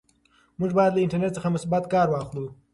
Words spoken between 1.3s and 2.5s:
څخه مثبت کار واخلو.